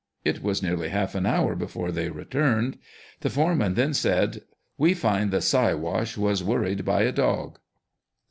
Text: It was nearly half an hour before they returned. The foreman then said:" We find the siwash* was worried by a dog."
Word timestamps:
It 0.25 0.41
was 0.41 0.63
nearly 0.63 0.89
half 0.89 1.13
an 1.13 1.27
hour 1.27 1.55
before 1.55 1.91
they 1.91 2.09
returned. 2.09 2.79
The 3.19 3.29
foreman 3.29 3.75
then 3.75 3.93
said:" 3.93 4.41
We 4.79 4.95
find 4.95 5.29
the 5.29 5.41
siwash* 5.41 6.17
was 6.17 6.43
worried 6.43 6.83
by 6.83 7.03
a 7.03 7.11
dog." 7.11 7.59